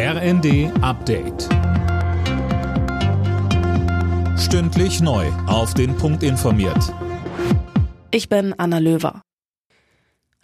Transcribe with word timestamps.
RND 0.00 0.70
Update. 0.80 1.48
Stündlich 4.38 5.00
neu. 5.00 5.26
Auf 5.48 5.74
den 5.74 5.96
Punkt 5.96 6.22
informiert. 6.22 6.94
Ich 8.12 8.28
bin 8.28 8.54
Anna 8.58 8.78
Löwer. 8.78 9.22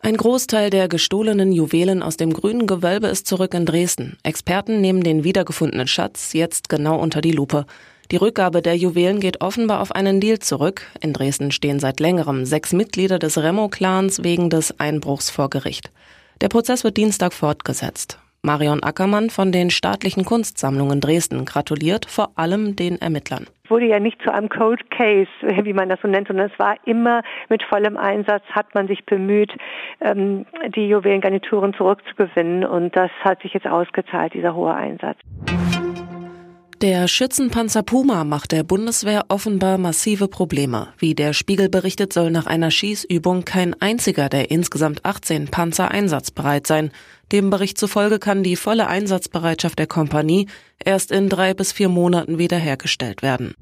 Ein 0.00 0.16
Großteil 0.16 0.70
der 0.70 0.88
gestohlenen 0.88 1.52
Juwelen 1.52 2.02
aus 2.02 2.16
dem 2.16 2.32
grünen 2.32 2.66
Gewölbe 2.66 3.06
ist 3.06 3.28
zurück 3.28 3.54
in 3.54 3.64
Dresden. 3.64 4.16
Experten 4.24 4.80
nehmen 4.80 5.04
den 5.04 5.22
wiedergefundenen 5.22 5.86
Schatz 5.86 6.32
jetzt 6.32 6.68
genau 6.68 6.98
unter 6.98 7.20
die 7.20 7.30
Lupe. 7.30 7.64
Die 8.10 8.16
Rückgabe 8.16 8.60
der 8.60 8.76
Juwelen 8.76 9.20
geht 9.20 9.40
offenbar 9.40 9.82
auf 9.82 9.92
einen 9.92 10.20
Deal 10.20 10.40
zurück. 10.40 10.82
In 11.00 11.12
Dresden 11.12 11.52
stehen 11.52 11.78
seit 11.78 12.00
längerem 12.00 12.44
sechs 12.44 12.72
Mitglieder 12.72 13.20
des 13.20 13.38
Remo-Clans 13.38 14.24
wegen 14.24 14.50
des 14.50 14.80
Einbruchs 14.80 15.30
vor 15.30 15.48
Gericht. 15.48 15.92
Der 16.40 16.48
Prozess 16.48 16.82
wird 16.82 16.96
Dienstag 16.96 17.32
fortgesetzt. 17.32 18.18
Marion 18.44 18.82
Ackermann 18.82 19.30
von 19.30 19.52
den 19.52 19.70
staatlichen 19.70 20.26
Kunstsammlungen 20.26 21.00
Dresden 21.00 21.46
gratuliert 21.46 22.04
vor 22.04 22.32
allem 22.36 22.76
den 22.76 23.00
Ermittlern. 23.00 23.46
Es 23.64 23.70
wurde 23.70 23.86
ja 23.86 23.98
nicht 23.98 24.20
zu 24.22 24.30
einem 24.30 24.50
Cold 24.50 24.90
Case, 24.90 25.30
wie 25.62 25.72
man 25.72 25.88
das 25.88 25.98
so 26.02 26.08
nennt, 26.08 26.28
sondern 26.28 26.50
es 26.52 26.58
war 26.58 26.76
immer 26.84 27.22
mit 27.48 27.62
vollem 27.62 27.96
Einsatz, 27.96 28.44
hat 28.50 28.74
man 28.74 28.86
sich 28.86 29.06
bemüht, 29.06 29.50
ähm, 30.02 30.44
die 30.76 30.88
Juwelengarnituren 30.88 31.72
zurückzugewinnen 31.72 32.66
und 32.66 32.94
das 32.94 33.10
hat 33.22 33.40
sich 33.40 33.54
jetzt 33.54 33.66
ausgezahlt, 33.66 34.34
dieser 34.34 34.54
hohe 34.54 34.74
Einsatz. 34.74 35.16
Der 36.80 37.06
Schützenpanzer 37.06 37.82
Puma 37.82 38.24
macht 38.24 38.50
der 38.50 38.64
Bundeswehr 38.64 39.26
offenbar 39.28 39.78
massive 39.78 40.26
Probleme. 40.26 40.88
Wie 40.98 41.14
der 41.14 41.32
Spiegel 41.32 41.68
berichtet, 41.68 42.12
soll 42.12 42.30
nach 42.30 42.46
einer 42.46 42.70
Schießübung 42.70 43.44
kein 43.44 43.80
einziger 43.80 44.28
der 44.28 44.50
insgesamt 44.50 45.04
18 45.04 45.48
Panzer 45.48 45.90
einsatzbereit 45.92 46.66
sein. 46.66 46.90
Dem 47.30 47.50
Bericht 47.50 47.78
zufolge 47.78 48.18
kann 48.18 48.42
die 48.42 48.56
volle 48.56 48.88
Einsatzbereitschaft 48.88 49.78
der 49.78 49.86
Kompanie 49.86 50.48
erst 50.84 51.12
in 51.12 51.28
drei 51.28 51.54
bis 51.54 51.72
vier 51.72 51.88
Monaten 51.88 52.38
wiederhergestellt 52.38 53.22
werden. 53.22 53.54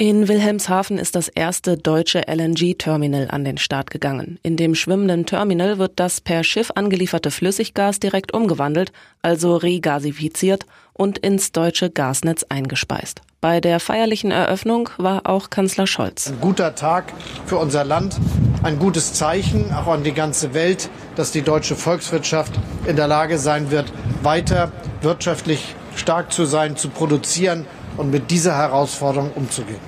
In 0.00 0.28
Wilhelmshaven 0.28 0.96
ist 0.96 1.14
das 1.14 1.28
erste 1.28 1.76
deutsche 1.76 2.22
LNG-Terminal 2.26 3.28
an 3.30 3.44
den 3.44 3.58
Start 3.58 3.90
gegangen. 3.90 4.38
In 4.42 4.56
dem 4.56 4.74
schwimmenden 4.74 5.26
Terminal 5.26 5.76
wird 5.76 6.00
das 6.00 6.22
per 6.22 6.42
Schiff 6.42 6.72
angelieferte 6.74 7.30
Flüssiggas 7.30 8.00
direkt 8.00 8.32
umgewandelt, 8.32 8.92
also 9.20 9.56
regasifiziert 9.56 10.64
und 10.94 11.18
ins 11.18 11.52
deutsche 11.52 11.90
Gasnetz 11.90 12.46
eingespeist. 12.48 13.20
Bei 13.42 13.60
der 13.60 13.78
feierlichen 13.78 14.30
Eröffnung 14.30 14.88
war 14.96 15.26
auch 15.26 15.50
Kanzler 15.50 15.86
Scholz. 15.86 16.28
Ein 16.28 16.40
guter 16.40 16.74
Tag 16.74 17.12
für 17.44 17.58
unser 17.58 17.84
Land, 17.84 18.18
ein 18.62 18.78
gutes 18.78 19.12
Zeichen 19.12 19.70
auch 19.70 19.88
an 19.88 20.02
die 20.02 20.14
ganze 20.14 20.54
Welt, 20.54 20.88
dass 21.14 21.30
die 21.30 21.42
deutsche 21.42 21.76
Volkswirtschaft 21.76 22.54
in 22.86 22.96
der 22.96 23.06
Lage 23.06 23.36
sein 23.36 23.70
wird, 23.70 23.92
weiter 24.22 24.72
wirtschaftlich 25.02 25.74
stark 25.94 26.32
zu 26.32 26.46
sein, 26.46 26.78
zu 26.78 26.88
produzieren 26.88 27.66
und 27.96 28.10
mit 28.10 28.30
dieser 28.30 28.56
Herausforderung 28.56 29.32
umzugehen. 29.32 29.80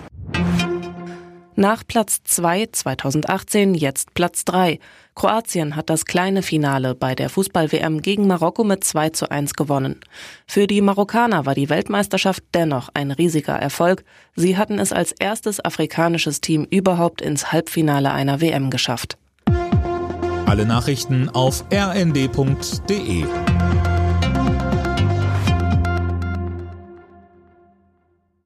Nach 1.54 1.82
Platz 1.86 2.22
2 2.24 2.70
2018 2.72 3.74
jetzt 3.74 4.14
Platz 4.14 4.44
3. 4.46 4.78
Kroatien 5.14 5.76
hat 5.76 5.90
das 5.90 6.06
kleine 6.06 6.42
Finale 6.42 6.94
bei 6.94 7.14
der 7.14 7.28
Fußball-WM 7.28 8.00
gegen 8.00 8.26
Marokko 8.26 8.64
mit 8.64 8.82
2 8.82 9.10
zu 9.10 9.30
1 9.30 9.52
gewonnen. 9.54 10.00
Für 10.46 10.66
die 10.66 10.80
Marokkaner 10.80 11.44
war 11.44 11.54
die 11.54 11.68
Weltmeisterschaft 11.68 12.42
dennoch 12.54 12.88
ein 12.94 13.10
riesiger 13.10 13.54
Erfolg. 13.54 14.02
Sie 14.34 14.56
hatten 14.56 14.78
es 14.78 14.92
als 14.92 15.12
erstes 15.12 15.62
afrikanisches 15.62 16.40
Team 16.40 16.66
überhaupt 16.70 17.20
ins 17.20 17.52
Halbfinale 17.52 18.10
einer 18.10 18.40
WM 18.40 18.70
geschafft. 18.70 19.18
Alle 20.46 20.64
Nachrichten 20.64 21.28
auf 21.28 21.64
rnd.de 21.70 23.24